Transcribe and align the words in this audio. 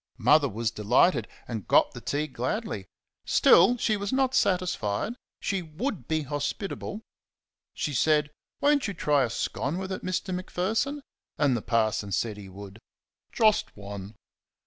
Mother 0.17 0.49
was 0.49 0.71
delighted, 0.71 1.27
and 1.47 1.67
got 1.67 1.91
the 1.93 2.01
tea 2.01 2.25
gladly. 2.25 2.87
Still 3.23 3.77
she 3.77 3.97
was 3.97 4.11
not 4.11 4.33
satisfied. 4.33 5.13
She 5.39 5.61
would 5.61 6.07
be 6.07 6.23
hospitable. 6.23 7.03
She 7.75 7.93
said: 7.93 8.31
"Won't 8.61 8.87
you 8.87 8.95
try 8.95 9.25
a 9.25 9.29
scone 9.29 9.77
with 9.77 9.91
it, 9.91 10.03
Mr. 10.03 10.33
Macpherson?" 10.33 11.03
And 11.37 11.55
the 11.55 11.61
parson 11.61 12.11
said 12.11 12.37
he 12.37 12.49
would 12.49 12.79
"just 13.31 13.77
one." 13.77 14.15